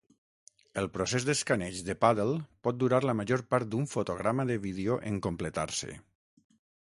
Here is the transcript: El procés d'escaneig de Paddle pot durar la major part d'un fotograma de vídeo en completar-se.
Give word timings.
El 0.83 0.87
procés 0.93 1.25
d'escaneig 1.27 1.81
de 1.89 1.95
Paddle 2.05 2.37
pot 2.67 2.79
durar 2.85 3.01
la 3.09 3.15
major 3.19 3.45
part 3.55 3.71
d'un 3.75 3.85
fotograma 3.93 4.47
de 4.53 4.57
vídeo 4.65 4.99
en 5.13 5.21
completar-se. 5.29 5.93